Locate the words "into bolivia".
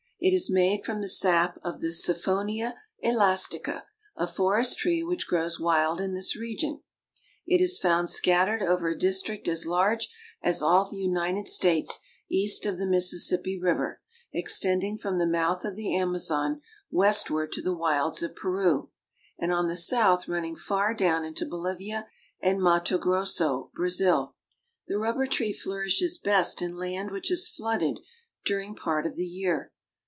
21.25-22.07